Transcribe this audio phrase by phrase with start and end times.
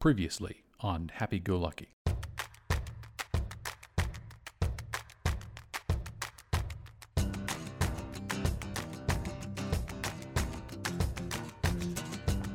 [0.00, 1.90] Previously on Happy Go Lucky.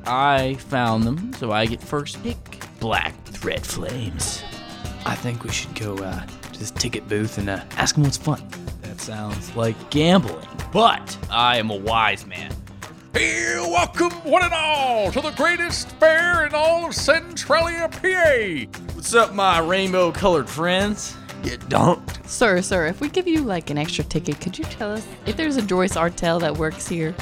[0.04, 2.36] I found them, so I get first pick.
[2.80, 4.42] Black with red flames.
[5.04, 8.16] I think we should go uh, to this ticket booth and uh, ask them what's
[8.16, 8.42] fun.
[8.82, 12.55] That sounds like gambling, but I am a wise man.
[13.16, 18.78] Hey, welcome one and all to the greatest fair in all of Centralia, PA.
[18.92, 21.16] What's up, my rainbow colored friends?
[21.42, 22.06] You don't.
[22.26, 25.34] Sir, sir, if we give you like an extra ticket, could you tell us if
[25.34, 27.14] there's a Joyce Artel that works here?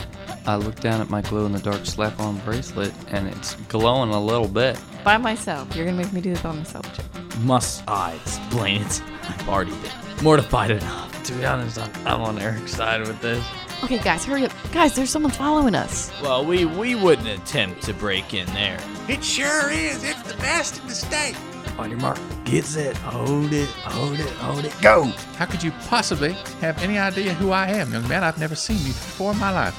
[0.49, 4.11] I look down at my glow in the dark slap on bracelet and it's glowing
[4.11, 4.77] a little bit.
[5.05, 5.77] By myself.
[5.77, 7.05] You're gonna make me do this by myself, Joe.
[7.43, 9.01] Must I explain it?
[9.29, 11.23] I've already been mortified enough.
[11.23, 13.47] To be honest, I'm, I'm on Eric's side with this.
[13.85, 14.53] Okay, guys, hurry up.
[14.73, 16.11] Guys, there's someone following us.
[16.23, 18.79] Well, we, we wouldn't attempt to break in there.
[19.11, 20.03] It sure is.
[20.03, 21.37] It's the best in the state.
[21.77, 25.05] On your mark, get set, hold it, hold it, hold it, go!
[25.37, 26.33] How could you possibly
[26.63, 28.25] have any idea who I am, young man?
[28.25, 29.75] I've never seen you before in my life.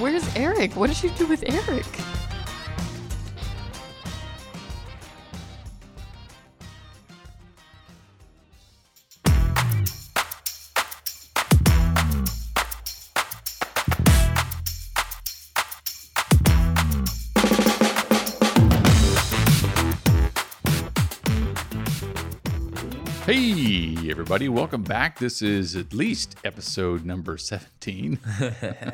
[0.00, 0.74] Where's Eric?
[0.74, 1.86] What did you do with Eric?
[24.26, 25.20] Everybody, welcome back.
[25.20, 28.18] This is at least episode number 17.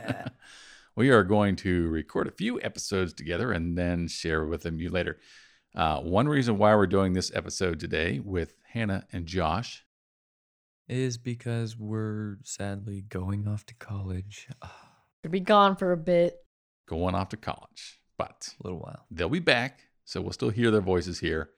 [0.94, 4.90] we are going to record a few episodes together and then share with them you
[4.90, 5.16] later.
[5.74, 9.86] Uh, one reason why we're doing this episode today with Hannah and Josh
[10.86, 14.48] Is because we're sadly going off to college.
[14.62, 14.68] A
[15.22, 16.36] Could be gone for a bit.
[16.86, 19.06] going off to college, but a little while.
[19.10, 19.80] they'll be back.
[20.04, 21.48] So we'll still hear their voices here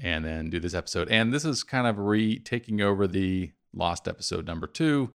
[0.00, 1.08] and then do this episode.
[1.08, 5.10] And this is kind of re taking over the lost episode number two,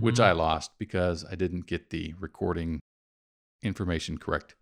[0.00, 0.24] which Mhm.
[0.24, 2.80] I lost because I didn't get the recording
[3.62, 4.54] information correct.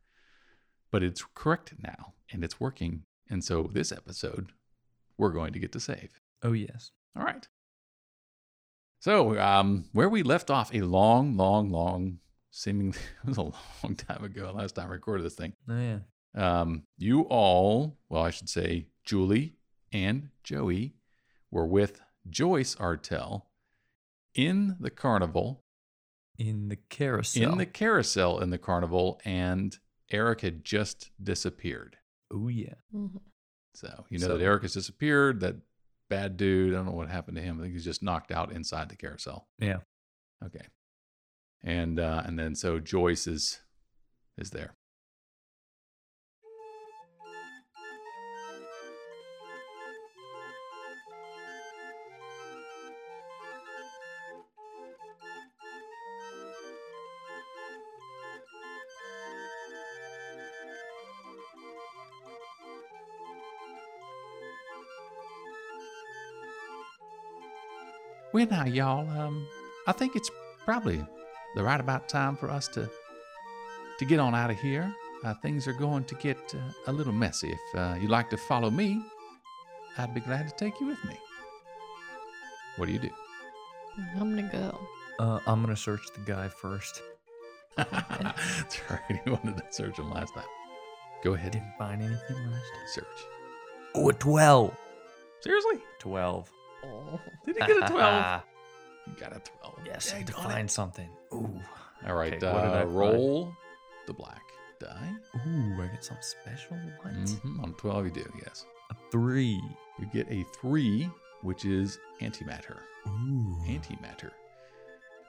[0.91, 3.04] But it's correct now and it's working.
[3.28, 4.52] And so this episode,
[5.19, 6.20] we're going to get to save.
[6.42, 6.91] Oh, yes.
[7.16, 7.46] All right.
[9.00, 12.19] So, um, where we left off a long, long, long,
[12.50, 15.54] seemingly, it was a long time ago, last time I recorded this thing.
[15.69, 15.98] Oh, yeah.
[16.34, 19.55] Um, you all, well, I should say, Julie
[19.93, 20.97] and Joey
[21.50, 23.47] were with Joyce Artel
[24.34, 25.65] in the carnival,
[26.39, 27.53] In the carousel.
[27.53, 29.78] in the carousel in the carnival, and
[30.11, 31.97] Eric had just disappeared.
[32.33, 32.75] Oh, yeah.
[33.75, 35.41] So you know So- that Eric has disappeared.
[35.41, 35.56] That
[36.09, 36.73] bad dude.
[36.75, 37.59] I don't know what happened to him.
[37.59, 39.49] I think he's just knocked out inside the carousel.
[39.59, 39.78] Yeah.
[40.44, 40.67] Okay.
[41.62, 43.61] And uh, and then so Joyce is
[44.38, 44.75] is there.
[68.36, 69.48] Well, now, y'all, um,
[69.86, 70.30] I think it's
[70.66, 71.02] probably
[71.54, 72.86] the right about time for us to
[73.98, 74.94] to get on out of here.
[75.24, 77.52] Uh, things are going to get uh, a little messy.
[77.52, 79.02] If uh, you'd like to follow me,
[79.96, 81.16] I'd be glad to take you with me.
[82.76, 83.08] What do you do?
[84.20, 84.78] I'm gonna go.
[85.19, 87.00] Uh, I'm going to search the guy first.
[87.78, 89.19] That's right.
[89.25, 90.44] You wanted to search him last time.
[91.25, 92.88] Go ahead Didn't find anything last time.
[92.88, 93.26] search.
[93.94, 94.76] Oh, a 12.
[95.41, 95.78] Seriously?
[96.00, 96.52] 12.
[96.86, 97.20] Oh.
[97.44, 98.42] Did he get a 12?
[99.06, 99.78] you got a 12.
[99.86, 100.54] yes, I Dang had to on it.
[100.54, 101.08] find something.
[101.34, 101.60] Ooh.
[102.06, 102.34] All right.
[102.34, 102.97] Okay, what did I uh, find?
[102.97, 103.52] roll
[104.06, 104.42] the black
[104.78, 105.10] die.
[105.46, 106.76] Ooh, I get something special.
[107.02, 107.14] What?
[107.14, 108.66] Mhm, On 12, you do, yes.
[108.91, 109.60] A 3.
[109.98, 111.08] You get a 3,
[111.42, 112.78] which is antimatter.
[113.08, 113.56] Ooh.
[113.66, 114.30] Antimatter.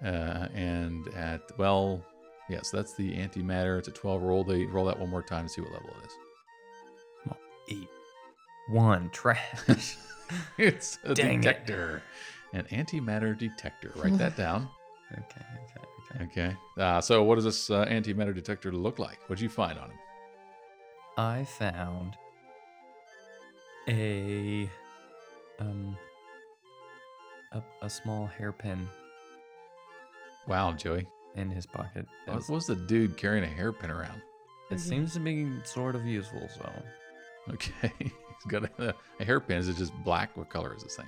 [0.03, 2.03] Uh, and at, well,
[2.49, 3.79] yes, that's the antimatter.
[3.79, 4.43] It's a 12 roll.
[4.43, 7.77] They roll that one more time to see what level it is.
[7.81, 7.87] 8.
[8.67, 9.09] 1.
[9.11, 9.97] Trash.
[10.57, 11.41] it's a Dang it.
[11.43, 12.01] detector.
[12.53, 13.91] An antimatter detector.
[13.95, 14.69] Write that down.
[15.11, 16.23] okay, okay, okay.
[16.23, 16.55] Okay.
[16.77, 19.19] Uh, so, what does this uh, antimatter detector look like?
[19.27, 19.97] What'd you find on him?
[21.17, 22.15] I found
[23.89, 24.69] a
[25.59, 25.97] um
[27.53, 28.87] a, a small hairpin
[30.47, 31.07] Wow, Joey.
[31.35, 32.05] in his pocket.
[32.25, 34.21] What was the dude carrying a hairpin around?
[34.71, 36.71] It seems to be sort of useful, so
[37.53, 37.91] Okay.
[38.43, 39.57] He's got a, a hairpin.
[39.57, 40.35] Is it just black?
[40.37, 41.07] What color is this thing?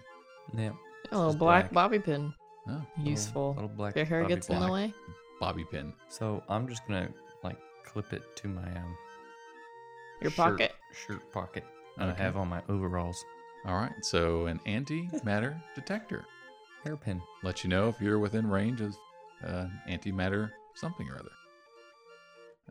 [0.56, 0.72] yeah.
[1.12, 1.74] A little black, black.
[1.74, 2.34] bobby pin.
[2.68, 3.54] Oh, Useful.
[3.54, 3.96] Little, black.
[3.96, 4.94] Your hair bobby gets in the way.
[5.40, 5.94] bobby pin.
[6.10, 7.10] So I'm just gonna
[7.44, 8.96] like clip it to my um
[10.22, 10.38] Your shirt.
[10.60, 10.74] pocket.
[11.08, 11.64] shirt pocket
[11.98, 12.22] that Okay.
[12.22, 13.24] I have on my overalls.
[13.66, 13.92] All right.
[14.02, 16.26] So an antimatter detector
[16.86, 17.22] Hairpin.
[17.44, 18.96] Let you know if you're within range of
[19.46, 21.30] uh, antimatter something or other.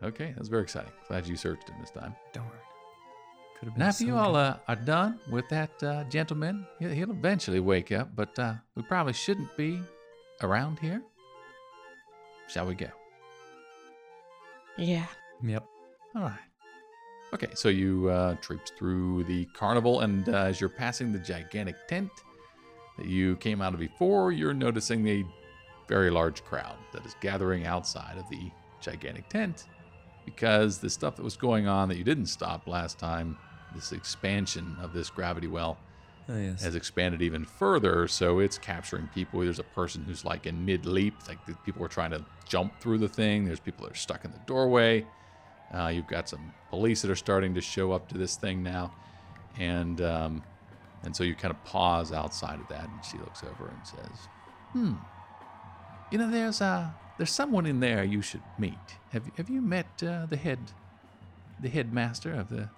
[0.03, 0.93] Okay, that's very exciting.
[1.09, 2.15] Glad you searched it this time.
[2.33, 2.47] Darn.
[3.59, 6.67] Could have been Now, if so you all uh, are done with that uh, gentleman,
[6.79, 9.81] he'll, he'll eventually wake up, but uh, we probably shouldn't be
[10.43, 11.03] around here.
[12.49, 12.89] Shall we go?
[14.77, 15.07] Yeah.
[15.43, 15.65] Yep.
[16.15, 16.39] All right.
[17.35, 21.77] Okay, so you uh, traipse through the carnival, and uh, as you're passing the gigantic
[21.89, 22.11] tent
[22.97, 25.25] that you came out of before, you're noticing a
[25.89, 28.51] very large crowd that is gathering outside of the
[28.81, 29.67] gigantic tent
[30.25, 33.37] because the stuff that was going on that you didn't stop last time,
[33.75, 35.79] this expansion of this gravity well,
[36.31, 36.63] Oh, yes.
[36.63, 38.07] has expanded even further.
[38.07, 39.41] So it's capturing people.
[39.41, 42.79] There's a person who's like in mid leap, like the people are trying to jump
[42.81, 43.47] through the thing.
[43.47, 45.07] There's people that are stuck in the doorway.
[45.73, 48.93] Uh, you've got some police that are starting to show up to this thing now,
[49.59, 50.43] and um,
[51.03, 54.19] and so you kind of pause outside of that, and she looks over and says,
[54.73, 54.95] "Hmm,
[56.11, 56.89] you know, there's uh,
[57.19, 58.79] there's someone in there you should meet.
[59.13, 60.59] Have you have you met uh, the head,
[61.61, 62.69] the headmaster of the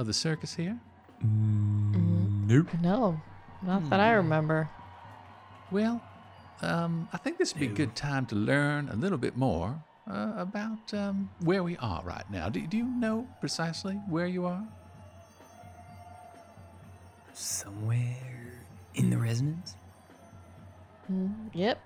[0.00, 0.78] of the circus here?"
[1.22, 2.68] Nope.
[2.82, 3.20] No,
[3.62, 4.68] not that I remember.
[5.70, 6.02] Well,
[6.62, 9.78] um, I think this would be a good time to learn a little bit more
[10.10, 12.48] uh, about um, where we are right now.
[12.48, 14.64] Do, do you know precisely where you are?
[17.32, 18.64] Somewhere
[18.94, 19.76] in the resonance?
[21.10, 21.80] Mm, Yep.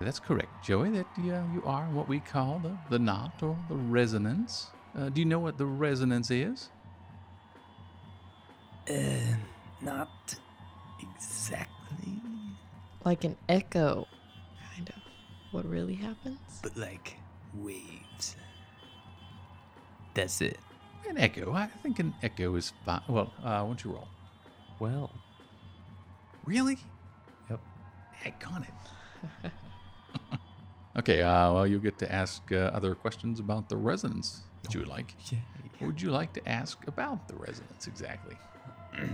[0.00, 1.20] That's correct, Joey, that uh,
[1.54, 4.66] you are what we call the, the knot or the resonance.
[4.98, 6.70] Uh, do you know what the resonance is?
[8.90, 9.36] Uh,
[9.80, 10.34] not
[11.00, 12.20] exactly,
[13.04, 14.06] Like an echo,
[14.74, 15.02] kind of.
[15.52, 16.38] What really happens?
[16.62, 17.16] but like
[17.54, 18.36] waves.
[20.14, 20.58] That's it.
[21.08, 21.52] An echo.
[21.52, 23.00] I think an echo is fine.
[23.08, 24.08] Well, uh, why don't you roll?
[24.78, 25.10] Well,
[26.44, 26.76] Really?
[27.48, 27.60] Yep.
[28.12, 29.52] Heck on it.
[30.98, 34.80] okay, uh, well, you'll get to ask uh, other questions about the resonance that you
[34.80, 35.14] would like.
[35.30, 35.38] yeah.
[35.78, 38.36] What would you like to ask about the resonance exactly?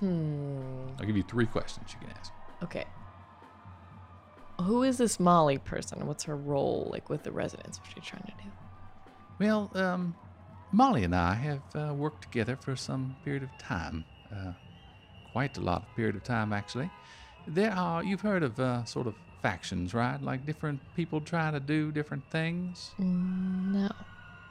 [0.00, 0.88] Hmm.
[1.00, 2.30] I'll give you three questions you can ask.
[2.62, 2.84] Okay.
[4.60, 6.06] Who is this Molly person?
[6.06, 7.78] What's her role, like with the residents?
[7.80, 8.50] What's she trying to do?
[9.38, 10.14] Well, um,
[10.72, 14.04] Molly and I have uh, worked together for some period of time.
[14.30, 14.52] Uh,
[15.32, 16.90] quite a lot of period of time, actually.
[17.46, 20.20] There are, you've heard of uh, sort of factions, right?
[20.20, 22.90] Like different people try to do different things.
[23.00, 23.88] Mm, No.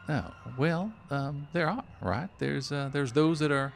[0.07, 2.29] Oh well, um, there are right.
[2.37, 3.73] There's uh, there's those that are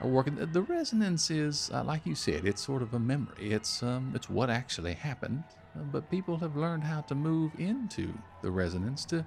[0.00, 0.34] are working.
[0.36, 2.44] The- resonance is uh, like you said.
[2.46, 3.52] It's sort of a memory.
[3.52, 5.44] It's um, it's what actually happened.
[5.78, 9.26] Uh, but people have learned how to move into the resonance to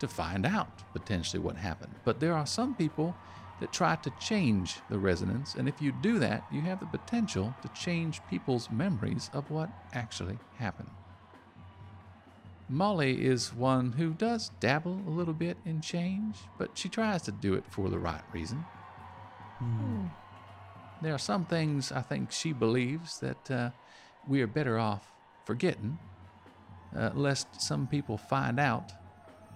[0.00, 2.00] to find out potentially what happened.
[2.04, 3.20] But there are some people
[3.60, 7.56] that try to change the resonance, and if you do that, you have the potential
[7.62, 11.03] to change people's memories of what actually happened.
[12.68, 17.32] Molly is one who does dabble a little bit in change, but she tries to
[17.32, 18.64] do it for the right reason.
[21.02, 23.70] There are some things I think she believes that uh,
[24.26, 25.12] we are better off
[25.44, 25.98] forgetting,
[26.96, 28.92] uh, lest some people find out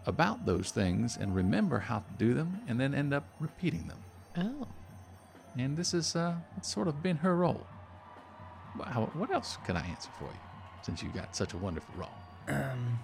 [0.07, 3.99] about those things and remember how to do them and then end up repeating them.
[4.37, 4.69] Oh.
[5.57, 7.67] And this is uh, sort of been her role.
[8.75, 10.41] What else can I answer for you
[10.83, 12.18] since you got such a wonderful role?
[12.49, 12.99] Um.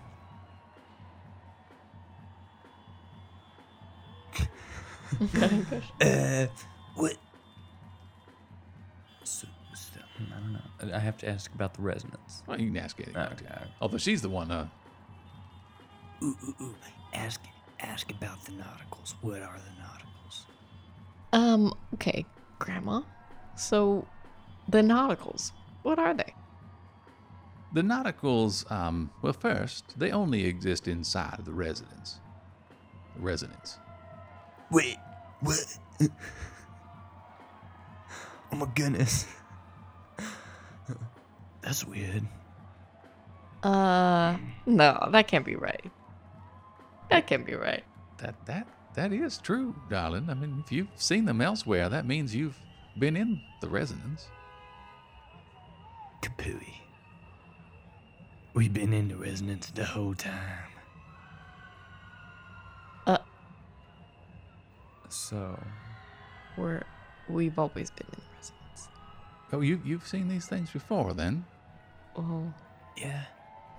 [6.01, 6.47] uh,
[6.97, 7.17] what?
[9.23, 10.95] So, so, I don't know.
[10.97, 12.43] I have to ask about the resonance.
[12.47, 13.17] Well, you can ask anything.
[13.17, 13.47] Okay.
[13.81, 14.67] Although she's the one, uh,
[16.23, 16.75] Ooh, ooh, ooh.
[17.13, 17.41] Ask,
[17.81, 19.15] ask about the nauticals.
[19.21, 20.45] What are the nauticals?
[21.33, 22.25] Um, okay,
[22.59, 23.03] Grandma.
[23.57, 24.07] So,
[24.69, 26.35] the nauticals, what are they?
[27.75, 32.21] The nauticals, um, well, first, they only exist inside of the residence.
[33.17, 33.79] The residence.
[34.71, 34.97] Wait,
[35.41, 35.79] what?
[36.01, 36.09] oh
[38.57, 39.27] my goodness.
[41.63, 42.23] That's weird.
[43.65, 45.91] Uh, no, that can't be right.
[47.11, 47.83] That can't be right.
[48.19, 50.31] That that that is true, darling.
[50.31, 52.59] I mean, if you've seen them elsewhere, that means you've
[52.99, 54.29] been in the resonance.
[56.23, 56.84] Kapooey.
[58.55, 60.69] We've been in the resonance the whole time.
[63.07, 63.19] Uh.
[65.09, 65.59] So,
[66.57, 66.83] We're
[67.29, 68.89] we've always been in the residence.
[69.53, 71.45] Oh, you you've seen these things before, then?
[72.17, 72.53] Oh,
[72.97, 73.25] Yeah,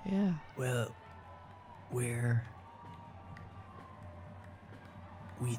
[0.10, 0.34] yeah.
[0.58, 0.94] well,
[1.91, 2.44] we're.
[5.39, 5.58] We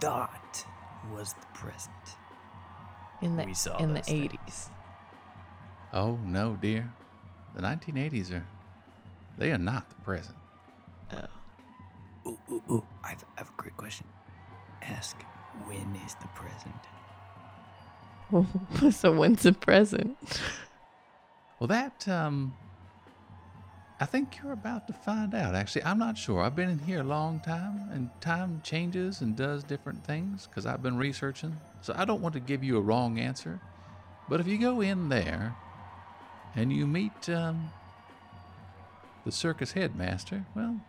[0.00, 0.64] thought
[1.12, 1.94] was the present.
[3.22, 4.32] In the We saw in the those things.
[4.48, 4.68] 80s.
[5.92, 6.92] Oh no, dear.
[7.58, 8.46] The 1980s are.
[9.36, 10.36] They are not the present.
[11.12, 11.24] Oh.
[12.24, 12.86] Ooh, ooh, ooh.
[13.02, 14.06] I've, I've a great question.
[14.80, 15.20] Ask,
[15.66, 16.76] when is the present?
[18.94, 20.16] so when's the present?
[21.58, 22.54] Well, that, um.
[24.00, 25.56] I think you're about to find out.
[25.56, 26.42] Actually, I'm not sure.
[26.42, 30.64] I've been in here a long time, and time changes and does different things because
[30.64, 31.56] I've been researching.
[31.80, 33.58] So I don't want to give you a wrong answer.
[34.28, 35.56] But if you go in there
[36.58, 37.70] and you meet um,
[39.24, 40.80] the circus headmaster, well,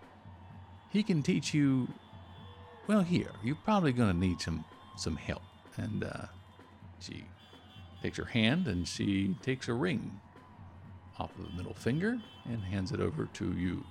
[0.89, 1.87] he can teach you.
[2.87, 4.65] Well, here you're probably going to need some
[4.97, 5.43] some help.
[5.77, 6.25] And uh,
[6.99, 7.23] she
[8.01, 10.19] takes her hand and she takes a ring
[11.19, 13.85] off of the middle finger and hands it over to you.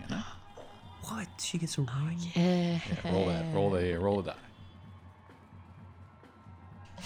[0.00, 0.26] Hannah.
[1.08, 1.28] What?
[1.38, 2.18] She gets a ring?
[2.34, 2.80] Yeah.
[3.04, 3.54] Yeah, roll that.
[3.54, 4.34] Roll the roll the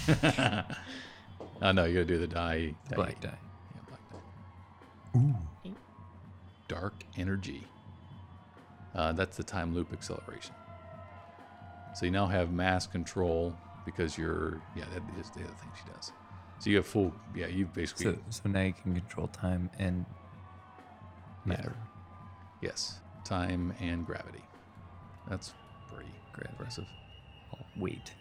[0.07, 0.65] die.
[1.63, 2.75] oh no, you gotta do the die.
[2.89, 2.95] die.
[2.95, 3.37] Black die.
[5.15, 5.35] Yeah, black.
[5.67, 5.75] Ooh.
[6.69, 7.65] Dark energy.
[8.95, 10.55] Uh, that's the time loop acceleration.
[11.95, 15.91] So you now have mass control because you're yeah that is the other thing she
[15.93, 16.13] does.
[16.59, 20.05] So you have full yeah you basically So, so now you can control time and
[21.45, 21.75] matter.
[22.61, 24.43] yes time and gravity.
[25.29, 25.53] That's
[25.93, 26.87] pretty great impressive.
[27.55, 28.13] Oh, wait.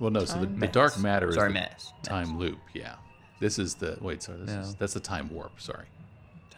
[0.00, 0.24] Well, no.
[0.24, 1.02] So the, the dark Mass.
[1.02, 1.92] matter is Sorry, the mass.
[2.02, 2.38] time Mass.
[2.40, 2.58] loop.
[2.74, 2.94] Yeah.
[3.40, 4.22] This is the wait.
[4.22, 4.38] Sorry.
[4.40, 5.60] This is that's the time warp.
[5.60, 5.86] Sorry.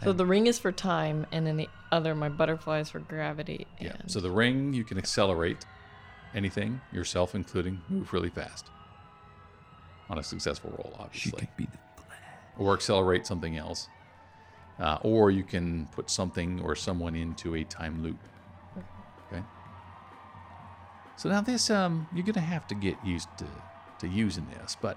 [0.04, 3.66] So the ring is for time, and then the other, my butterfly, is for gravity.
[3.80, 3.96] Yeah.
[4.06, 5.66] So the ring you can accelerate
[6.34, 8.66] anything yourself, including move really fast.
[10.10, 12.52] On a successful roll, She obviously, could be the black.
[12.58, 13.88] or accelerate something else,
[14.78, 18.18] uh, or you can put something or someone into a time loop.
[19.30, 19.42] Okay.
[21.16, 23.46] So now this, um, you're gonna have to get used to
[23.98, 24.96] to using this, but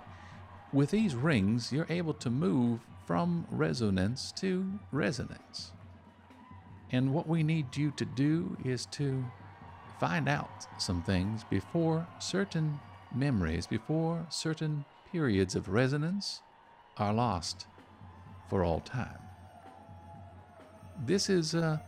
[0.71, 2.81] with these rings, you're able to move
[3.11, 5.73] from resonance to resonance.
[6.93, 9.25] And what we need you to do is to
[9.99, 12.79] find out some things before certain
[13.13, 16.41] memories, before certain periods of resonance
[16.95, 17.65] are lost
[18.49, 19.19] for all time.
[21.05, 21.79] This is uh,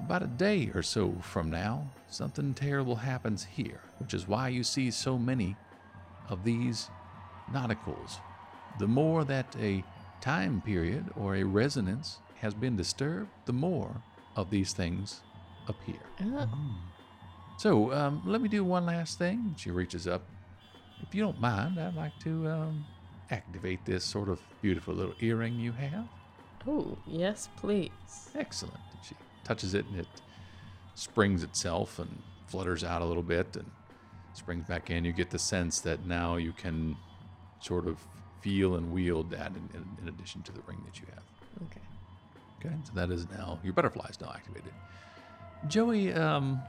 [0.00, 1.86] about a day or so from now.
[2.08, 5.54] Something terrible happens here, which is why you see so many
[6.30, 6.88] of these
[7.52, 8.20] nauticals.
[8.78, 9.84] The more that a
[10.22, 14.02] time period or a resonance has been disturbed, the more
[14.36, 15.20] of these things
[15.68, 16.00] appear.
[16.20, 16.48] Ah,
[17.58, 19.54] So um, let me do one last thing.
[19.58, 20.22] She reaches up.
[21.02, 22.84] If you don't mind, I'd like to um,
[23.30, 26.06] activate this sort of beautiful little earring you have.
[26.66, 27.90] oh, yes, please.
[28.34, 28.78] Excellent.
[29.06, 29.14] She
[29.44, 30.06] touches it and it
[30.94, 33.68] springs itself and flutters out a little bit and
[34.34, 35.04] springs back in.
[35.04, 36.96] You get the sense that now you can
[37.60, 37.98] sort of
[38.42, 41.24] feel and wield that in, in, in addition to the ring that you have.
[41.64, 41.80] Okay.
[42.64, 44.72] Okay, so that is now your butterfly is now activated.
[45.68, 46.60] Joey, um,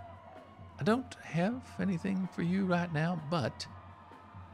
[0.79, 3.65] I don't have anything for you right now, but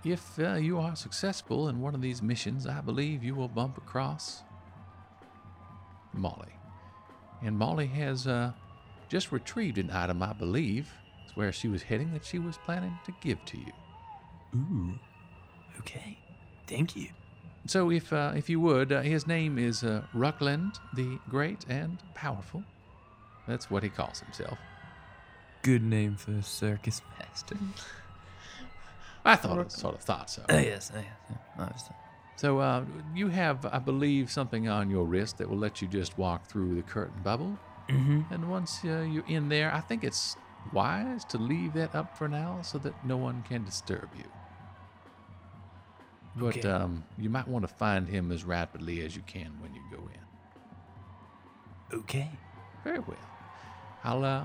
[0.03, 3.77] if uh, you are successful in one of these missions, I believe you will bump
[3.77, 4.43] across
[6.13, 6.53] Molly.
[7.41, 8.53] And Molly has uh,
[9.09, 10.91] just retrieved an item, I believe,
[11.25, 13.71] is where she was heading that she was planning to give to you.
[14.55, 14.99] Ooh.
[15.79, 16.17] Okay.
[16.69, 17.07] Thank you.
[17.65, 21.97] So, if uh, if you would, uh, his name is uh, Ruckland the Great and
[22.13, 22.63] Powerful.
[23.47, 24.57] That's what he calls himself.
[25.63, 27.57] Good name for a circus master.
[29.25, 30.43] I thought, sort of thought so.
[30.47, 30.91] oh, yes.
[30.95, 31.01] Oh,
[31.59, 31.89] yes.
[32.38, 36.17] So, uh, you have, I believe, something on your wrist that will let you just
[36.17, 37.59] walk through the curtain bubble.
[37.89, 38.33] Mm-hmm.
[38.33, 40.38] And once uh, you're in there, I think it's
[40.71, 44.23] wise to leave that up for now so that no one can disturb you.
[46.39, 46.69] But Okay.
[46.69, 50.10] um, you might want to find him as rapidly as you can when you go
[51.91, 52.00] in.
[52.00, 52.29] Okay.
[52.84, 53.17] Very well.
[54.03, 54.43] I'll uh,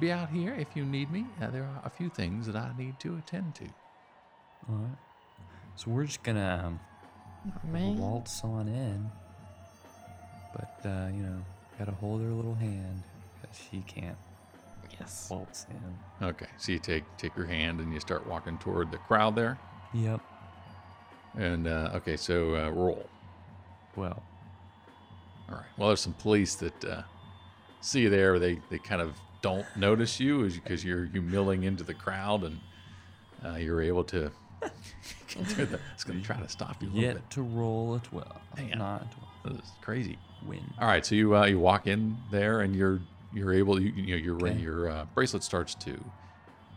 [0.00, 1.26] be out here if you need me.
[1.40, 3.64] Uh, there are a few things that I need to attend to.
[4.68, 4.96] All right.
[5.76, 6.78] So we're just gonna
[7.72, 9.10] um, waltz on in,
[10.54, 11.44] but uh, you know,
[11.78, 13.02] gotta hold her little hand
[13.42, 14.16] because she can't
[14.98, 15.28] Yes.
[15.30, 16.26] waltz in.
[16.26, 19.58] Okay, so you take take your hand and you start walking toward the crowd there.
[19.92, 20.22] Yep.
[21.36, 23.08] And uh, okay, so uh, roll.
[23.94, 24.22] Well,
[25.50, 25.64] All right.
[25.76, 27.02] Well, there's some police that uh,
[27.80, 28.38] see you there.
[28.38, 32.60] They they kind of don't notice you because you're you milling into the crowd and
[33.44, 34.30] uh, you're able to.
[34.62, 38.40] the, it's going to try to stop you a little yet to roll a twelve,
[38.56, 38.78] Damn.
[38.78, 39.30] not a twelve.
[39.44, 39.56] bit.
[39.56, 40.18] This is crazy.
[40.46, 40.62] Win.
[40.80, 43.00] All right, so you uh, you walk in there and you're
[43.32, 44.58] you're able you, you know your Okay.
[44.58, 46.02] your uh, bracelet starts to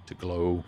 [0.08, 0.64] to glow.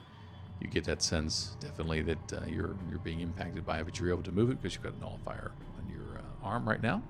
[0.62, 4.10] You get that sense definitely that uh, you're you're being impacted by it, but you're
[4.10, 7.02] able to move it because you've got a nullifier on your uh, arm right now,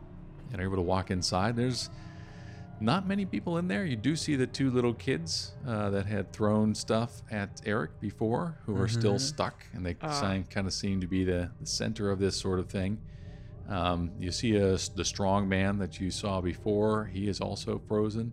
[0.52, 1.56] and are able to walk inside.
[1.56, 1.90] There's
[2.80, 3.86] not many people in there.
[3.86, 8.58] You do see the two little kids uh, that had thrown stuff at Eric before,
[8.66, 9.94] who are still stuck, and they
[10.50, 13.00] kind of seem to be the, the center of this sort of thing.
[13.70, 17.06] Um, you see a, the strong man that you saw before.
[17.06, 18.32] He is also frozen,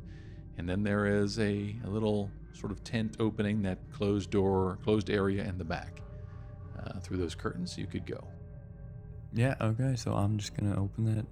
[0.57, 5.11] and then there is a, a little sort of tent opening, that closed door, closed
[5.11, 6.03] area in the back.
[6.79, 8.23] Uh, through those curtains, you could go.
[9.33, 11.27] Yeah, okay, so I'm just gonna open that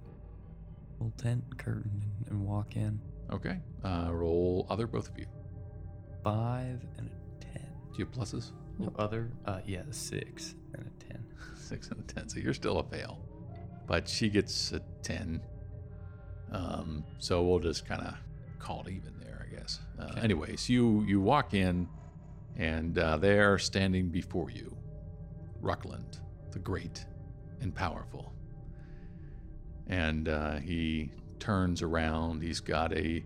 [0.99, 2.99] little tent curtain and, and walk in.
[3.31, 3.59] Okay.
[3.83, 5.25] Uh, roll other, both of you.
[6.23, 7.67] Five and a ten.
[7.91, 8.51] Do you have pluses?
[8.79, 9.31] No other?
[9.45, 11.23] Uh, yeah, six and a ten.
[11.55, 12.29] Six and a ten.
[12.29, 13.19] So you're still a fail.
[13.87, 15.41] But she gets a ten.
[16.51, 18.15] Um, so we'll just kind of
[18.59, 19.16] call it even
[19.59, 19.79] guess.
[19.99, 21.87] Uh, Anyways, you you walk in,
[22.57, 24.75] and uh, there, standing before you,
[25.61, 26.19] Ruckland,
[26.51, 27.05] the great
[27.61, 28.33] and powerful.
[29.87, 32.41] And uh, he turns around.
[32.41, 33.23] He's got a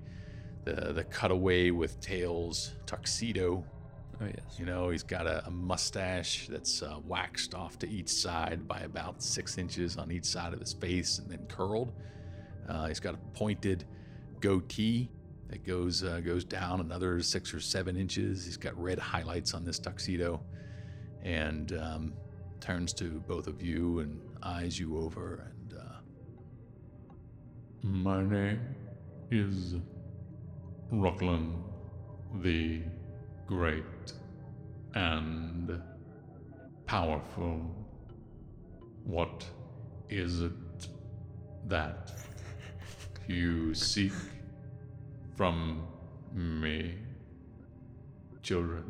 [0.63, 3.65] the the cutaway with tails tuxedo
[4.21, 4.59] Oh yes.
[4.59, 8.81] you know, he's got a, a mustache that's uh, waxed off to each side by
[8.81, 11.91] about six inches on each side of his face and then curled.
[12.69, 13.85] Uh, he's got a pointed
[14.39, 15.09] goatee
[15.51, 18.46] that goes uh, goes down another six or seven inches.
[18.46, 20.41] He's got red highlights on this tuxedo,
[21.24, 22.13] and um,
[22.62, 25.51] turns to both of you and eyes you over.
[25.51, 26.00] And uh,
[27.84, 28.62] my name
[29.29, 29.75] is
[30.89, 31.53] Ruckland
[32.41, 32.81] the
[33.46, 34.13] Great
[34.96, 35.81] and
[36.86, 37.60] powerful.
[39.03, 39.46] What
[40.10, 40.51] is it
[41.67, 42.12] that
[43.27, 44.13] you seek
[45.35, 45.88] from
[46.33, 46.95] me,
[48.43, 48.83] children?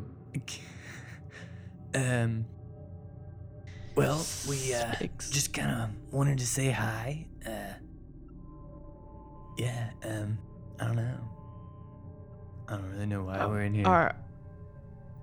[1.94, 2.46] Um.
[3.94, 4.94] Well, we uh,
[5.30, 7.26] just kind of wanted to say hi.
[7.46, 7.74] Uh.
[9.58, 9.90] Yeah.
[10.04, 10.38] Um.
[10.80, 11.28] I don't know.
[12.68, 13.86] I don't really know why Um, we're in here.
[13.86, 14.14] Are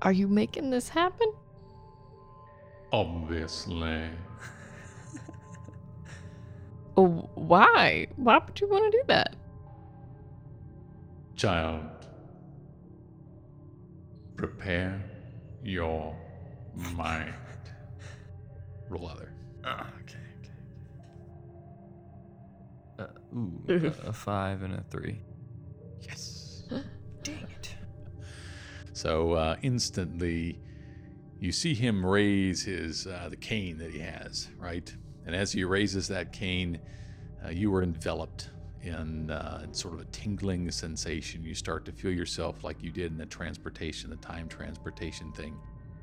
[0.01, 1.33] are you making this happen?
[2.91, 4.09] Obviously.
[6.97, 8.07] Oh, why?
[8.17, 9.35] Why would you want to do that?
[11.39, 11.85] Child,
[14.35, 15.01] prepare
[15.63, 16.13] your
[16.75, 17.33] mind.
[18.89, 19.31] Roll other.
[19.63, 20.51] Ah, okay, okay.
[22.99, 25.21] Uh, ooh, a, a five and a three.
[26.01, 26.63] Yes.
[27.23, 27.73] Dang it.
[28.91, 30.59] So uh, instantly,
[31.39, 34.93] you see him raise his uh, the cane that he has, right?
[35.25, 36.81] And as he raises that cane,
[37.45, 38.49] uh, you are enveloped
[38.89, 41.43] in uh, sort of a tingling sensation.
[41.43, 45.57] You start to feel yourself like you did in the transportation, the time transportation thing.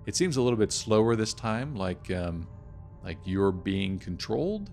[0.07, 2.46] It seems a little bit slower this time, like um,
[3.05, 4.70] like you're being controlled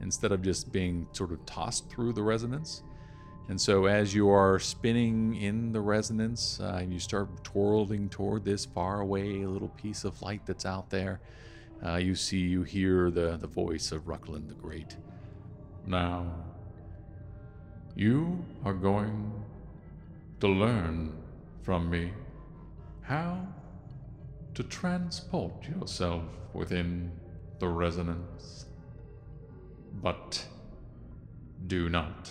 [0.00, 2.82] instead of just being sort of tossed through the resonance.
[3.48, 8.44] And so, as you are spinning in the resonance uh, and you start twirling toward
[8.44, 11.20] this faraway little piece of light that's out there,
[11.84, 14.96] uh, you see, you hear the, the voice of Ruckland the Great.
[15.84, 16.32] Now,
[17.94, 19.32] you are going
[20.40, 21.12] to learn
[21.62, 22.12] from me
[23.02, 23.46] how
[24.54, 27.12] to transport yourself within
[27.58, 28.66] the resonance.
[30.02, 30.44] But
[31.66, 32.30] do not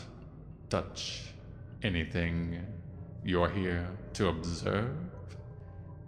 [0.69, 1.23] touch
[1.83, 2.65] anything
[3.23, 4.95] you're here to observe,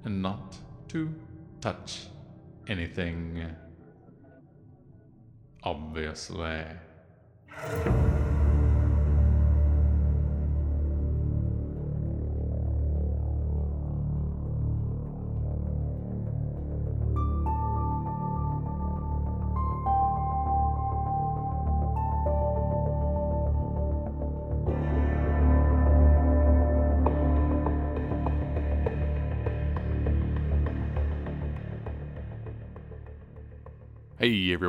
[0.03, 0.57] and not
[0.89, 1.13] to
[1.61, 2.07] touch
[2.67, 3.45] anything.
[5.63, 6.65] Obviously.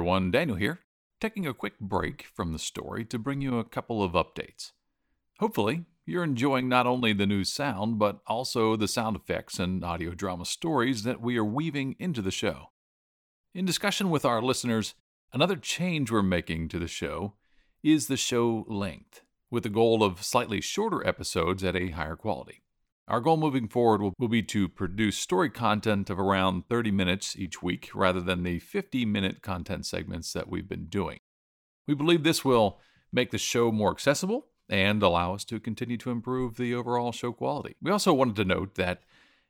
[0.05, 0.81] Everyone, Daniel here,
[1.19, 4.73] taking a quick break from the story to bring you a couple of updates.
[5.39, 10.11] Hopefully, you're enjoying not only the new sound, but also the sound effects and audio
[10.11, 12.67] drama stories that we are weaving into the show.
[13.55, 14.93] In discussion with our listeners,
[15.33, 17.33] another change we're making to the show
[17.83, 22.63] is the show length, with the goal of slightly shorter episodes at a higher quality.
[23.07, 27.37] Our goal moving forward will, will be to produce story content of around 30 minutes
[27.37, 31.19] each week rather than the 50 minute content segments that we've been doing.
[31.87, 32.81] We believe this will
[33.13, 37.33] make the show more accessible and allow us to continue to improve the overall show
[37.33, 37.77] quality.
[37.83, 39.03] We also wanted to note that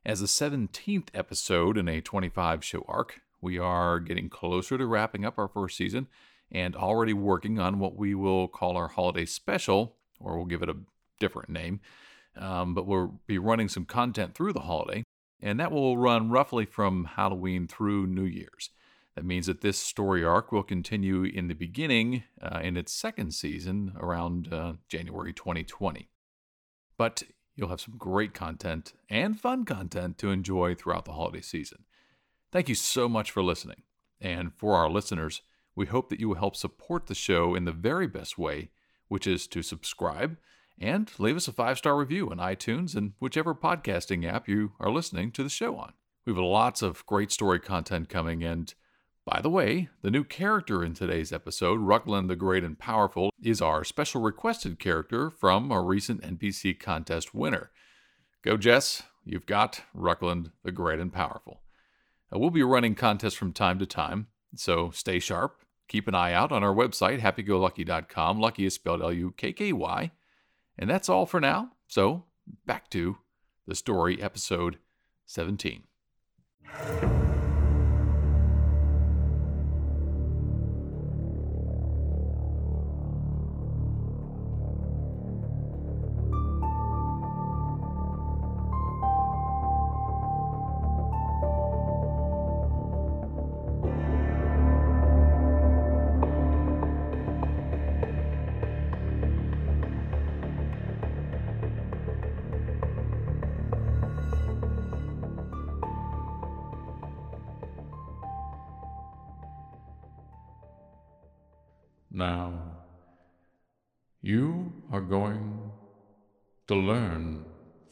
[0.05, 5.25] As the 17th episode in a 25 show arc, we are getting closer to wrapping
[5.25, 6.07] up our first season
[6.51, 10.69] and already working on what we will call our holiday special, or we'll give it
[10.69, 10.77] a
[11.19, 11.79] different name.
[12.37, 15.03] Um, but we'll be running some content through the holiday,
[15.41, 18.71] and that will run roughly from Halloween through New Year's.
[19.15, 23.33] That means that this story arc will continue in the beginning uh, in its second
[23.33, 26.09] season around uh, January 2020.
[26.97, 27.23] But
[27.55, 31.85] you'll have some great content and fun content to enjoy throughout the holiday season.
[32.51, 33.83] Thank you so much for listening.
[34.19, 35.41] And for our listeners,
[35.75, 38.69] we hope that you will help support the show in the very best way,
[39.07, 40.37] which is to subscribe
[40.79, 44.91] and leave us a five star review on iTunes and whichever podcasting app you are
[44.91, 45.93] listening to the show on.
[46.25, 48.73] We have lots of great story content coming, and
[49.25, 53.61] by the way, the new character in today's episode, Ruckland the Great and Powerful, is
[53.61, 57.71] our special requested character from a recent NPC contest winner.
[58.43, 59.03] Go, Jess.
[59.23, 61.61] You've got Ruckland the Great and Powerful.
[62.33, 65.61] Uh, we'll be running contests from time to time, so stay sharp.
[65.87, 68.39] Keep an eye out on our website, happygolucky.com.
[68.39, 70.11] Lucky is spelled L U K K Y.
[70.77, 71.71] And that's all for now.
[71.87, 72.25] So,
[72.65, 73.17] back to
[73.67, 74.77] the story, episode
[75.25, 75.83] 17.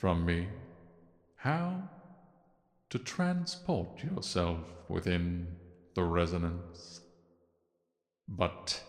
[0.03, 0.49] From me
[1.37, 1.81] how
[2.89, 5.47] to transport yourself within
[5.95, 6.99] the resonance.
[8.27, 8.83] But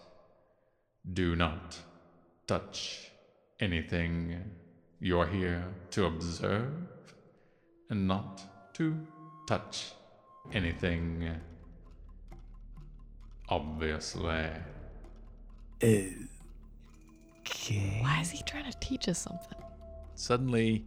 [1.12, 1.78] do not
[2.48, 3.12] touch
[3.60, 4.42] anything
[4.98, 6.72] you're here to observe,
[7.90, 8.96] and not to
[9.46, 9.92] touch
[10.52, 11.30] anything,
[13.48, 14.48] obviously.
[15.80, 16.16] Okay.
[18.00, 19.58] Why is he trying to teach us something?
[20.16, 20.86] Suddenly,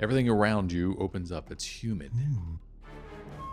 [0.00, 1.50] everything around you opens up.
[1.50, 2.12] It's humid.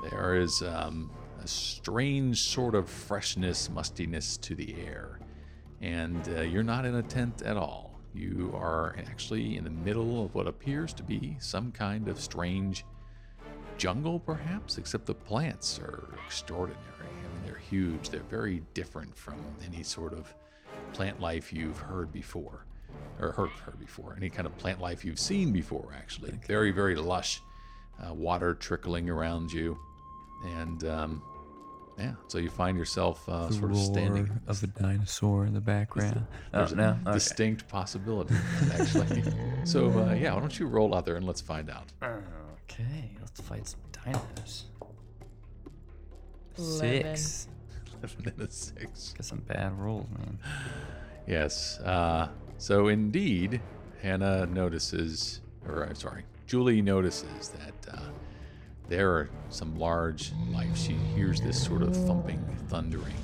[0.09, 1.09] There is um,
[1.43, 5.19] a strange sort of freshness, mustiness to the air.
[5.81, 7.99] And uh, you're not in a tent at all.
[8.13, 12.85] You are actually in the middle of what appears to be some kind of strange
[13.77, 16.81] jungle, perhaps, except the plants are extraordinary.
[17.01, 18.09] I mean, they're huge.
[18.09, 20.33] They're very different from any sort of
[20.93, 22.65] plant life you've heard before,
[23.19, 24.13] or heard, heard before.
[24.17, 26.31] Any kind of plant life you've seen before, actually.
[26.47, 27.41] Very, very lush.
[28.05, 29.77] Uh, water trickling around you,
[30.57, 31.21] and um,
[31.97, 32.11] yeah.
[32.27, 36.25] So you find yourself uh, sort of standing of a dinosaur in the background.
[36.51, 36.99] there's Oh, a no?
[37.03, 37.13] Okay.
[37.13, 38.35] distinct possibility,
[38.73, 39.23] actually.
[39.63, 41.93] so, uh, yeah, why don't you roll out there and let's find out.
[42.69, 44.63] Okay, let's fight some dinos.
[46.57, 47.15] Eleven.
[47.15, 47.47] Six.
[48.01, 49.13] Eleven and a six.
[49.13, 50.37] Got some bad rolls, man.
[51.27, 51.79] Yes.
[51.79, 53.61] Uh, so, indeed,
[54.01, 57.99] Hannah notices, or I'm sorry, Julie notices that uh,
[58.87, 60.77] there are some large life.
[60.77, 63.15] She hears this sort of thumping, thundering,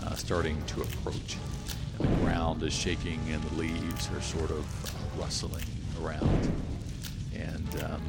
[0.00, 1.36] uh, starting to approach.
[1.98, 5.64] And the ground is shaking, and the leaves are sort of uh, rustling
[6.00, 6.52] around.
[7.34, 8.02] And um,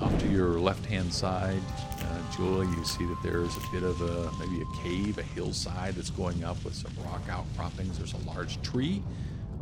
[0.00, 1.60] off to your left-hand side,
[2.00, 5.94] uh, Julie, you see that there's a bit of a maybe a cave, a hillside
[5.94, 7.98] that's going up with some rock outcroppings.
[7.98, 9.02] There's a large tree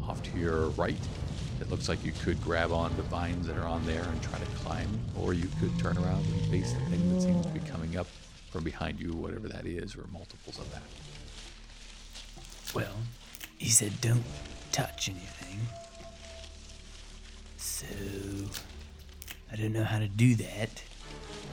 [0.08, 0.96] off to your right.
[1.60, 4.44] It looks like you could grab onto vines that are on there and try to
[4.62, 4.88] climb,
[5.18, 8.06] or you could turn around and face the thing that seems to be coming up
[8.50, 10.82] from behind you, whatever that is, or multiples of that.
[12.74, 12.94] Well,
[13.58, 14.24] he said don't
[14.72, 15.60] touch anything.
[17.56, 17.86] So,
[19.52, 20.82] I don't know how to do that,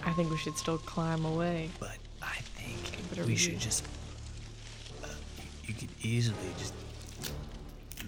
[0.05, 1.69] I think we should still climb away.
[1.79, 3.85] but I think we you- should just.
[5.01, 6.73] Uh, you, you could easily just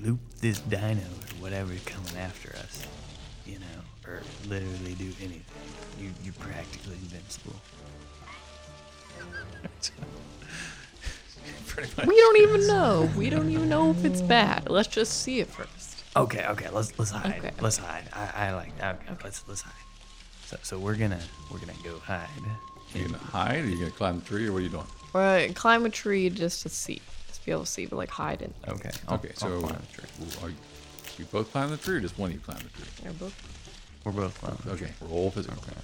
[0.02, 2.86] loop this dino or whatever coming after us,
[3.46, 5.44] you know, or literally do anything.
[6.00, 7.56] You, you're practically invincible.
[11.68, 12.08] Pretty much.
[12.08, 13.10] We don't even know.
[13.16, 14.70] We don't even know if it's bad.
[14.70, 16.04] Let's just see it first.
[16.16, 17.40] Okay, okay, let's let's hide.
[17.40, 17.52] Okay.
[17.60, 18.06] Let's hide.
[18.14, 19.22] I, I like okay, okay.
[19.24, 19.74] Let's let's hide.
[20.46, 21.20] So so we're gonna
[21.52, 22.28] we're gonna go hide.
[22.94, 23.60] Are you gonna hide?
[23.60, 24.88] Or are you gonna climb a tree, or what are you doing?
[25.14, 27.02] Or climb a tree just to see.
[27.46, 28.56] Just be able to see, but like hide it.
[28.68, 28.90] Okay.
[29.08, 30.08] I'll, Okay, I'll so climb the tree.
[30.42, 30.56] are you,
[31.20, 32.86] you both climb the tree, or just one of you climb the tree?
[33.04, 34.02] They're both.
[34.04, 34.58] We're both fine.
[34.74, 35.58] Okay, roll physical.
[35.62, 35.80] Okay.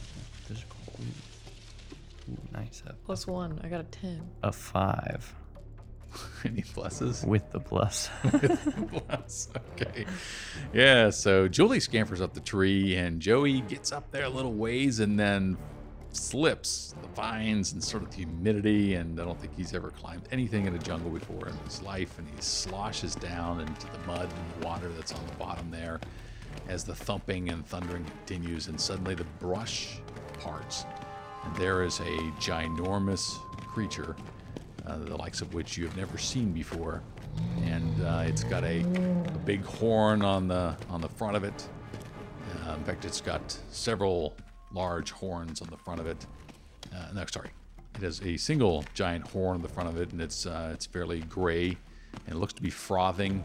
[0.47, 0.75] Physical.
[0.99, 2.31] Ooh.
[2.33, 2.81] Ooh, nice.
[2.87, 3.59] A, Plus one.
[3.63, 4.21] I got a 10.
[4.41, 5.33] a five
[6.45, 7.23] Any pluses?
[7.25, 8.09] with the plus.
[8.23, 9.47] Plus,
[9.79, 10.05] okay.
[10.73, 14.99] Yeah, so Julie scampers up the tree, and Joey gets up there a little ways
[14.99, 15.57] and then
[16.11, 18.95] slips the vines and sort of the humidity.
[18.95, 22.17] And I don't think he's ever climbed anything in a jungle before in his life.
[22.19, 25.99] And he sloshes down into the mud and the water that's on the bottom there
[26.67, 28.67] as the thumping and thundering continues.
[28.67, 29.99] And suddenly the brush
[30.39, 30.85] parts,
[31.43, 34.15] and there is a ginormous creature
[34.85, 37.01] uh, the likes of which you have never seen before,
[37.63, 41.67] and uh, it's got a, a big horn on the on the front of it.
[42.65, 44.35] Uh, in fact, it's got several
[44.73, 46.25] large horns on the front of it.
[46.93, 47.49] Uh, no, sorry,
[47.95, 50.85] it has a single giant horn on the front of it, and it's uh, it's
[50.85, 51.77] fairly gray,
[52.25, 53.43] and it looks to be frothing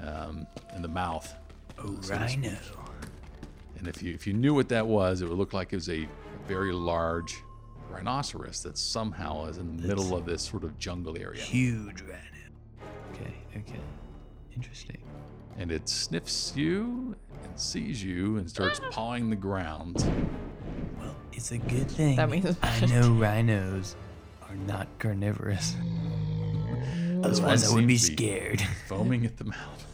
[0.00, 1.32] um, in the mouth.
[1.78, 2.56] Oh, so to rhino.
[3.78, 5.88] And if you if you knew what that was, it would look like it was
[5.88, 6.06] a
[6.46, 7.36] very large
[7.90, 11.40] rhinoceros that somehow is in the middle of this sort of jungle area.
[11.40, 12.22] Huge rhino.
[13.12, 13.80] okay, okay.
[14.54, 15.02] Interesting.
[15.58, 20.04] And it sniffs you and sees you and starts pawing the ground.
[21.32, 22.16] Well, it's a good thing.
[22.16, 23.96] That means I know rhinos
[24.48, 25.74] are not carnivorous.
[27.24, 28.60] Otherwise, I would be be scared.
[28.88, 29.86] Foaming at the mouth.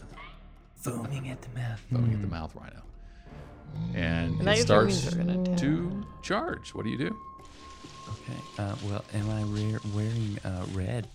[0.77, 1.81] Foaming at the mouth.
[1.93, 2.83] Foaming at the mouth rhino.
[3.95, 6.75] And And it starts gonna charge.
[6.75, 7.17] What do you do?
[8.09, 8.39] Okay.
[8.59, 11.07] Uh, well, am I re- wearing uh, red?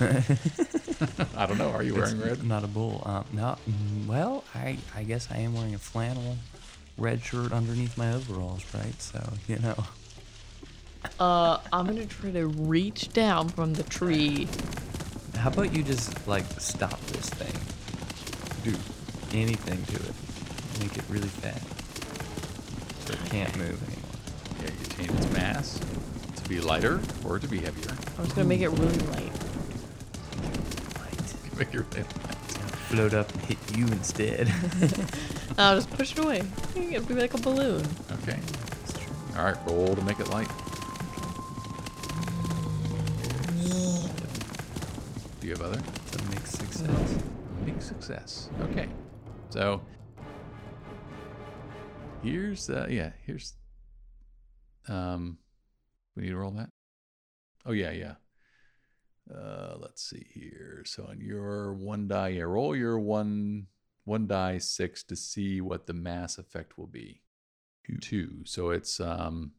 [1.36, 1.68] I don't know.
[1.70, 2.44] Are you wearing It's red?
[2.44, 3.02] Not a bull.
[3.04, 3.56] Um, no.
[3.68, 6.36] mm, Well, I I guess I am wearing a flannel
[6.98, 9.00] red shirt underneath my overalls, right?
[9.00, 9.84] So you know.
[11.18, 14.48] Uh, I'm gonna try to reach down from the tree.
[15.36, 17.52] How about you just like stop this thing?
[18.62, 18.78] Do
[19.36, 20.14] anything to it.
[20.80, 21.60] Make it really fat.
[23.06, 24.08] So it can't move anymore.
[24.60, 25.80] Yeah, you change its mass
[26.36, 27.96] to be lighter or to be heavier.
[28.18, 29.32] I'm just gonna make it really light.
[31.00, 31.58] Light.
[31.58, 32.06] Make your light.
[32.88, 34.52] Float up and hit you instead.
[35.58, 36.42] I'll just push it away.
[36.74, 37.86] It'll be like a balloon.
[38.22, 38.38] Okay.
[39.36, 40.48] All right, roll to make it light.
[45.40, 45.82] Do you have other?
[46.06, 47.18] it's a mixed success.
[47.64, 48.48] Big success.
[48.70, 48.88] Okay.
[49.50, 49.80] So
[52.22, 53.54] here's uh yeah, here's
[54.88, 55.38] um
[56.16, 56.70] we need to roll that.
[57.66, 58.14] Oh yeah, yeah.
[59.34, 60.84] Uh let's see here.
[60.86, 63.66] So on your one die, yeah, roll your one
[64.04, 67.22] one die six to see what the mass effect will be.
[68.00, 68.44] Two.
[68.44, 69.52] So it's um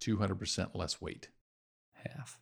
[0.00, 1.28] two hundred percent less weight.
[1.92, 2.40] Half.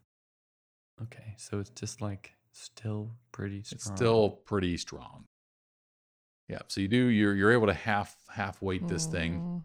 [1.03, 3.77] Okay, so it's just like still pretty strong.
[3.77, 5.25] It's still pretty strong.
[6.49, 6.61] Yeah.
[6.69, 9.63] So you do you're you're able to half half weight this thing,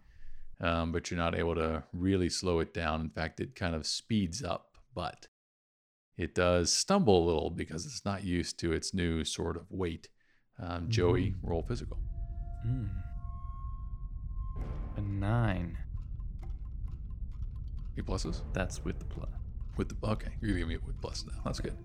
[0.59, 3.01] um, but you're not able to really slow it down.
[3.01, 5.27] In fact, it kind of speeds up, but
[6.17, 10.09] it does stumble a little because it's not used to its new sort of weight.
[10.65, 11.97] Um, Joey, roll physical.
[12.65, 12.89] Mm.
[14.97, 15.77] A nine.
[17.95, 18.41] Any pluses?
[18.53, 19.29] That's with the plus.
[19.75, 21.39] With the okay, you're giving me a with plus now.
[21.43, 21.75] That's good.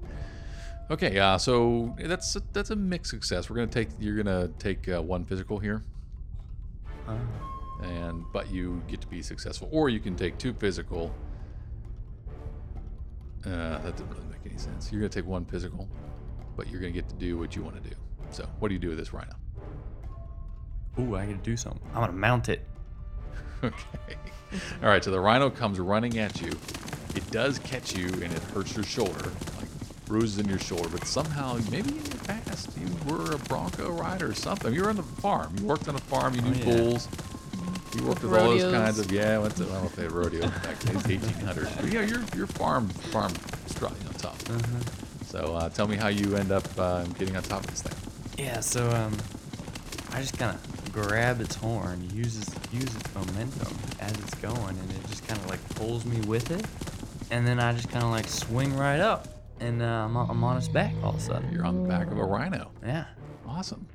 [0.91, 3.51] Okay, uh, so that's a, that's a mixed success.
[3.51, 5.83] We're gonna take you're gonna take uh, one physical here.
[7.07, 7.19] Ah.
[7.83, 11.13] and but you get to be successful, or you can take two physical.
[13.47, 14.93] Uh, that didn't really make any sense.
[14.93, 15.89] You're gonna take one physical,
[16.57, 17.97] but you're gonna get to do what you want to do.
[18.31, 19.33] So, what do you do with this rhino?
[21.01, 21.81] Ooh, I gotta do something.
[21.95, 22.65] I'm gonna mount it.
[23.65, 24.15] Okay.
[24.85, 25.03] All right.
[25.03, 26.53] So the rhino comes running at you.
[27.17, 29.25] It does catch you, and it hurts your shoulder,
[29.59, 29.69] like
[30.07, 30.89] bruises in your shoulder.
[30.89, 34.73] But somehow, maybe in your past, you were a bronco rider or something.
[34.73, 35.57] You were on the farm.
[35.59, 36.37] You worked on a farm.
[36.37, 36.77] You knew Oh, yeah.
[36.77, 37.09] bulls.
[37.97, 39.35] You worked with all those kinds of yeah.
[39.35, 41.81] I went to I don't know if they had rodeo back in the 1800s.
[41.81, 43.33] But yeah, you're you're farm farm
[43.67, 44.49] strut, you know, tough.
[44.49, 45.25] Uh-huh.
[45.27, 47.95] So uh, tell me how you end up uh, getting on top of this thing.
[48.39, 49.17] Yeah, so um,
[50.13, 54.91] I just kind of grab its horn, uses use its momentum as it's going, and
[54.93, 56.65] it just kind of like pulls me with it,
[57.31, 59.27] and then I just kind of like swing right up,
[59.61, 61.53] and uh, I'm, on- I'm on its back all of a sudden.
[61.53, 62.71] You're on the back of a rhino.
[62.85, 63.07] Yeah.
[63.47, 63.87] Awesome.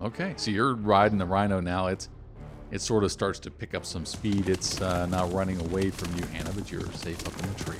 [0.00, 1.88] Okay, so you're riding the rhino now.
[1.88, 2.08] It's
[2.70, 4.48] it sort of starts to pick up some speed.
[4.48, 7.78] It's uh, now running away from you, Hannah, but you're safe up in the tree.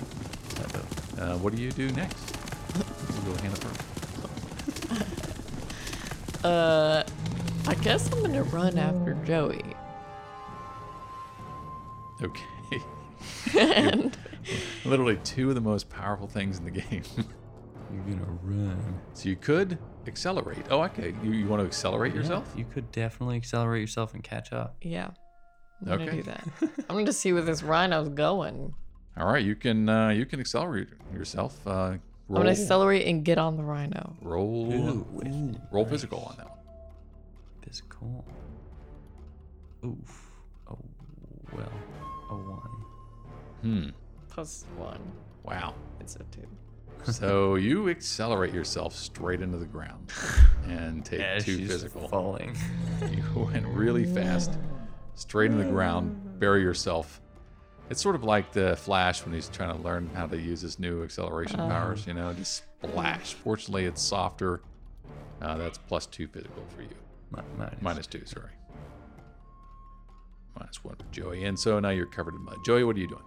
[1.18, 2.36] Uh, what do you do next?
[3.24, 3.99] We'll go Hannah first.
[6.44, 7.02] Uh,
[7.66, 9.62] I guess I'm gonna run after Joey.
[12.22, 12.82] Okay.
[13.58, 14.16] and
[14.84, 17.02] Literally two of the most powerful things in the game.
[17.92, 19.00] You're gonna run.
[19.14, 20.64] So you could accelerate.
[20.70, 21.14] Oh, okay.
[21.22, 22.50] You, you want to accelerate yourself?
[22.56, 24.76] You could definitely accelerate yourself and catch up.
[24.82, 25.08] Yeah.
[25.82, 26.16] I'm gonna Okay.
[26.16, 26.44] do that.
[26.88, 28.74] I'm gonna see where this rhino's going.
[29.16, 29.44] All right.
[29.44, 31.58] You can uh, you can accelerate yourself.
[31.66, 31.94] Uh,
[32.30, 34.16] roll, I'm gonna accelerate and get on the rhino.
[34.22, 36.58] roll Ooh, with- ooh, roll physical on that one.
[37.64, 38.24] Physical.
[39.84, 40.30] Oof.
[40.68, 40.78] Oh
[41.52, 41.72] well.
[42.30, 42.70] A one.
[43.62, 43.88] Hmm.
[44.28, 45.00] Plus one.
[45.42, 45.74] Wow.
[46.00, 46.46] It's a two.
[47.12, 50.12] So you accelerate yourself straight into the ground
[50.66, 52.08] and take As two she's physical.
[52.08, 52.56] falling.
[53.10, 54.52] You went really fast,
[55.14, 57.20] straight into the ground, bury yourself.
[57.90, 60.78] It's sort of like the Flash when he's trying to learn how to use his
[60.78, 63.34] new acceleration powers, you know, just splash.
[63.34, 64.60] Fortunately, it's softer.
[65.42, 66.88] Uh, that's plus two physical for you.
[67.56, 67.82] Minus.
[67.82, 68.50] Minus two, sorry.
[70.56, 71.44] Minus one for Joey.
[71.44, 72.58] And so now you're covered in mud.
[72.64, 73.22] Joey, what are you doing?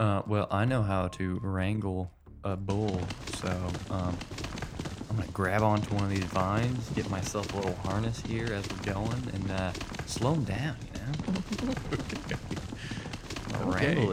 [0.00, 2.10] Uh, well, I know how to wrangle
[2.42, 3.00] a bull,
[3.36, 3.48] so
[3.90, 4.16] um,
[5.08, 8.68] I'm gonna grab onto one of these vines, get myself a little harness here as
[8.70, 9.72] we're going, and uh,
[10.06, 10.76] slow him down.
[10.94, 11.74] You know.
[11.74, 12.73] I'll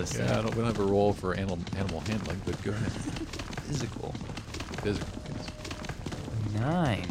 [0.01, 2.71] This Yeah, I don't, we don't have a roll for animal, animal handling, but go
[2.71, 2.91] ahead.
[3.63, 4.13] Physical.
[4.81, 5.07] Physical.
[5.35, 6.59] yes.
[6.59, 7.07] Nine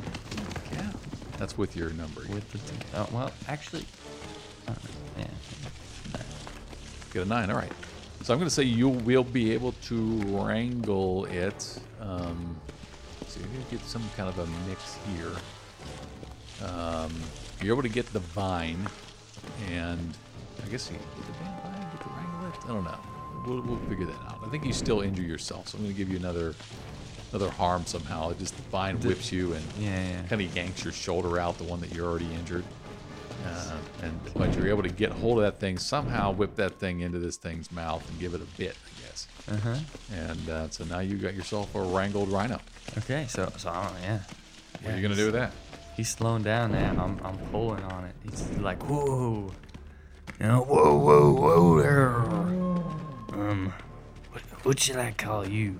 [0.72, 0.90] Yeah.
[1.38, 2.22] That's with your number.
[2.28, 2.58] with the.
[2.58, 3.84] T- oh well, actually.
[4.66, 4.74] Uh,
[5.18, 5.24] yeah.
[7.12, 7.50] Get a nine.
[7.50, 7.72] All right.
[8.22, 11.80] So I'm going to say you will be able to wrangle it.
[12.00, 12.56] Um,
[13.26, 16.68] so you're going to get some kind of a mix here.
[16.68, 17.12] Um,
[17.62, 18.86] you're able to get the vine,
[19.70, 20.14] and
[20.64, 21.79] I guess you get the vine,
[22.72, 22.98] don't know.
[23.46, 24.38] We'll, we'll figure that out.
[24.44, 26.54] I think you still injure yourself, so I'm going to give you another
[27.32, 28.30] another harm somehow.
[28.30, 30.22] It just the vine whips you and Yeah, yeah.
[30.28, 32.64] kind of yanks your shoulder out, the one that you're already injured.
[33.46, 37.00] Uh, and but you're able to get hold of that thing somehow, whip that thing
[37.00, 39.28] into this thing's mouth, and give it a bit, I guess.
[39.50, 39.76] Uh huh.
[40.14, 42.58] And uh, so now you got yourself a wrangled rhino.
[42.98, 44.18] Okay, so so I don't, yeah.
[44.82, 45.52] What are you gonna do with that?
[45.96, 46.90] He's slowing down now.
[47.02, 48.14] I'm, I'm pulling on it.
[48.24, 49.50] He's like, whoa.
[50.40, 50.62] Whoa,
[50.96, 52.14] whoa, whoa there.
[53.38, 53.72] Um,
[54.30, 55.78] what, what should I call you?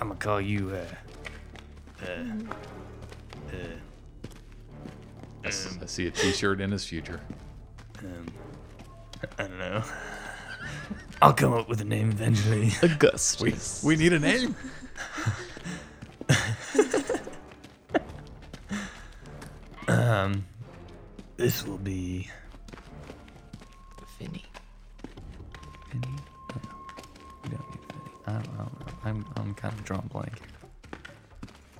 [0.00, 0.84] I'm gonna call you, uh,
[2.04, 2.08] uh,
[3.52, 3.56] uh,
[5.44, 7.20] I s- I see a T-shirt in his future.
[8.00, 8.26] um,
[9.38, 9.82] I don't know.
[11.22, 12.70] I'll come up with a name eventually.
[12.82, 13.82] Augustus.
[13.82, 14.54] We need a name.
[19.86, 20.44] Um,
[21.38, 22.28] this will be
[24.18, 24.44] Finny.
[25.90, 26.08] Finny.
[26.54, 26.60] No,
[27.44, 28.10] we don't need Finny.
[28.26, 28.92] I don't, I don't know.
[29.04, 30.32] I'm, I'm kind of drawing blank.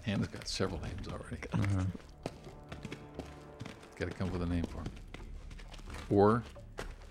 [0.03, 1.38] Hannah's got several names already.
[1.53, 1.85] Uh-huh.
[3.98, 4.87] Got to come up with a name for him.
[6.11, 6.42] Or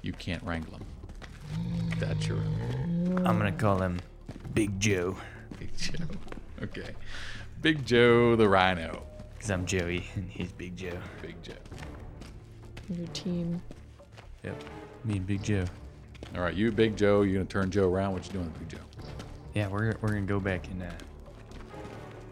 [0.01, 0.85] you can't wrangle him.
[1.99, 3.99] That's your I'm gonna call him
[4.53, 5.15] Big Joe,
[5.59, 6.05] Big Joe.
[6.63, 6.95] Okay.
[7.61, 9.03] Big Joe the Rhino.
[9.39, 10.97] cause I'm Joey and he's Big Joe.
[11.21, 11.53] Big Joe.
[12.89, 13.61] Your team.
[14.43, 14.63] Yep.
[15.03, 15.65] Me and Big Joe.
[16.35, 17.21] All right, you, Big Joe.
[17.21, 18.13] You're gonna turn Joe around.
[18.13, 18.77] What you doing, Big Joe?
[19.53, 20.87] Yeah, we're we're gonna go back and uh,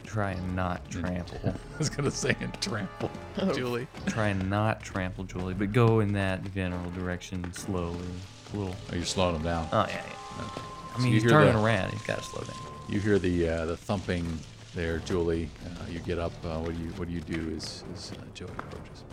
[0.04, 1.40] try and not trample.
[1.76, 3.10] I was gonna say and trample,
[3.54, 3.88] Julie.
[4.08, 8.06] try and not trample Julie, but go in that general direction slowly.
[8.54, 8.76] A little.
[8.92, 9.68] Oh, you're slowing him down.
[9.72, 10.04] Oh yeah.
[10.06, 10.44] yeah.
[10.46, 10.62] Okay.
[10.96, 11.92] I mean, you he's hear turning the- around.
[11.92, 12.56] He's got to slow down.
[12.90, 14.40] You hear the uh, the thumping
[14.76, 15.50] there, Julie.
[15.66, 16.34] Uh, you get up.
[16.44, 19.04] Uh, what do you what do you do as, as uh, Joey approaches?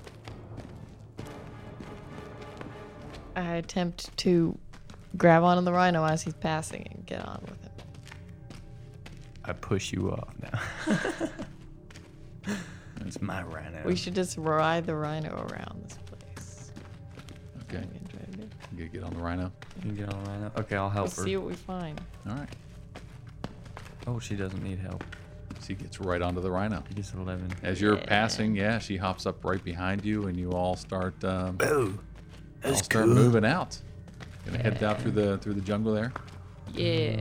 [3.36, 4.58] I attempt to
[5.16, 7.70] grab onto the rhino as he's passing and get on with it.
[9.44, 11.28] I push you off now.
[13.06, 13.82] it's my rhino.
[13.84, 16.72] We should just ride the rhino around this place.
[17.62, 19.52] Okay, I'm gonna try to you gonna get on the rhino.
[19.76, 20.52] You can get on the rhino.
[20.58, 21.30] Okay, I'll help We'll her.
[21.30, 22.00] see what we find.
[22.28, 22.48] All right.
[24.06, 25.04] Oh, she doesn't need help.
[25.66, 26.82] She gets right onto the rhino.
[26.88, 27.52] She gets 11.
[27.62, 28.04] As you're Yeah.
[28.06, 31.92] passing, yeah, she hops up right behind you, and you all start um, Oh,
[32.64, 33.14] all that's start cool.
[33.14, 33.78] moving out.
[34.46, 36.12] Gonna head out through the through the jungle there.
[36.72, 37.20] Yeah.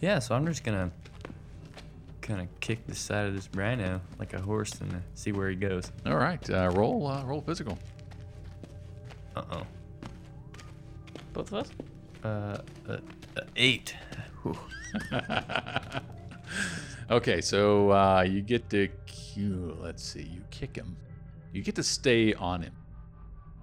[0.00, 0.90] Yeah, so I'm just gonna
[2.20, 5.48] kind of kick the side of this rhino like a horse and uh, see where
[5.48, 5.90] he goes.
[6.04, 7.78] All right, uh, roll uh, roll physical.
[9.34, 9.62] Uh oh.
[11.32, 11.70] Both of us?
[12.24, 12.98] Uh, uh,
[13.36, 13.94] uh, eight.
[14.42, 14.58] Whew.
[17.08, 20.96] Okay, so uh, you get to cue, let's see, you kick him.
[21.52, 22.72] You get to stay on him.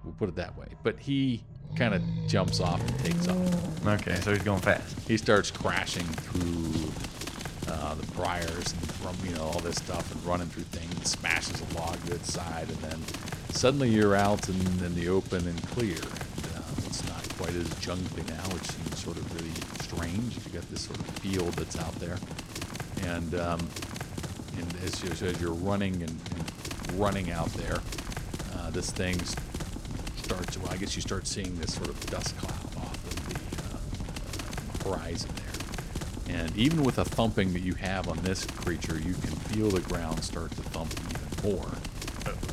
[0.04, 0.66] We'll put it that way.
[0.82, 1.42] But he
[1.76, 3.86] kind of jumps off and takes off.
[3.86, 4.96] Okay, so he's going fast.
[5.08, 10.24] He starts crashing through uh, the briars and from you know all this stuff and
[10.24, 13.00] running through things, smashes a log to its side, and then
[13.50, 15.96] suddenly you're out in, in the open and clear.
[15.96, 19.52] And, uh, it's not quite as jungly now, which seems sort of really
[19.82, 20.36] strange.
[20.46, 22.18] You got this sort of field that's out there,
[23.02, 23.66] and um,
[24.58, 27.78] and as, you, as you're running and, and running out there,
[28.56, 29.34] uh, this thing s-
[30.24, 30.56] starts.
[30.56, 34.94] Well, I guess you start seeing this sort of dust cloud off of the uh,
[34.96, 36.40] horizon there.
[36.40, 39.82] And even with the thumping that you have on this creature, you can feel the
[39.82, 41.68] ground start to thump even more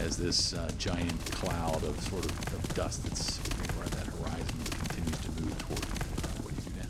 [0.01, 4.59] as this uh, giant cloud of sort of, of dust that's right where that horizon
[4.88, 5.80] continues to move toward.
[5.80, 6.89] Uh, what do you do now?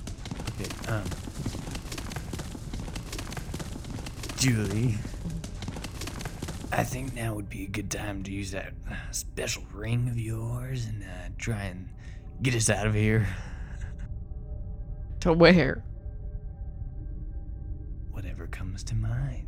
[0.58, 1.06] Okay, um.
[4.38, 4.98] Julie.
[6.74, 10.18] I think now would be a good time to use that uh, special ring of
[10.18, 11.90] yours and uh, try and
[12.42, 13.28] get us out of here.
[15.22, 15.84] To where?
[18.12, 19.48] Whatever comes to mind.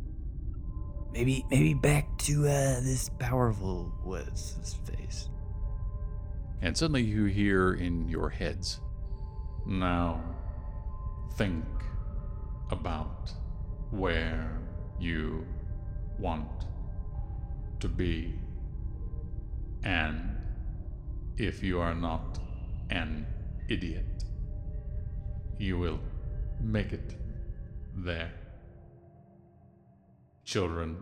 [1.12, 5.30] Maybe, maybe back to uh, this powerful what's his face.
[6.60, 8.80] And suddenly you hear in your heads,
[9.66, 10.22] now
[11.36, 11.64] think
[12.70, 13.32] about
[13.90, 14.60] where
[14.98, 15.46] you
[16.18, 16.66] want
[17.84, 18.32] to be.
[19.82, 20.38] And
[21.36, 22.38] if you are not
[22.88, 23.26] an
[23.68, 24.24] idiot,
[25.58, 26.00] you will
[26.62, 27.14] make it
[27.94, 28.32] there.
[30.44, 30.96] Children,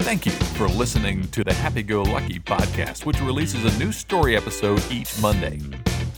[0.00, 4.36] Thank you for listening to the Happy Go Lucky podcast, which releases a new story
[4.36, 5.58] episode each Monday.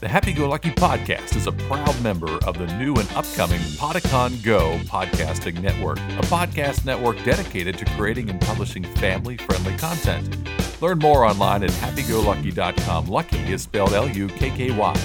[0.01, 4.40] The Happy Go Lucky podcast is a proud member of the new and upcoming Podicon
[4.44, 10.36] Go podcasting network, a podcast network dedicated to creating and publishing family friendly content.
[10.80, 13.09] Learn more online at happygolukky.com.
[13.09, 15.01] Lucky is spelled L U K K Y.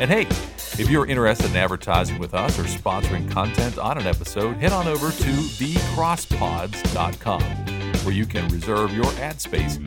[0.00, 4.56] And hey, if you're interested in advertising with us or sponsoring content on an episode,
[4.56, 9.78] head on over to thecrosspods.com where you can reserve your ad space.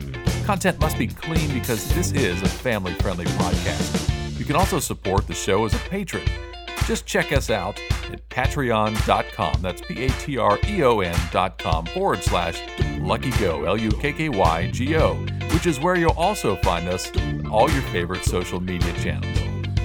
[0.44, 4.17] Content must be clean because this is a family friendly podcast.
[4.48, 6.26] You can also support the show as a patron.
[6.86, 7.78] Just check us out
[8.10, 9.60] at patreon.com.
[9.60, 12.58] That's P A T R E O N.com forward slash
[12.96, 15.16] Lukky Go, L U K K Y G O,
[15.52, 19.38] which is where you'll also find us on all your favorite social media channels.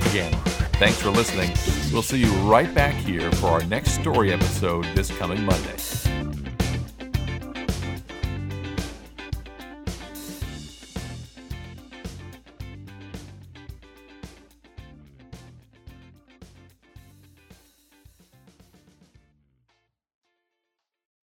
[0.07, 0.32] Again,
[0.80, 1.51] thanks for listening.
[1.91, 5.76] We'll see you right back here for our next story episode this coming Monday.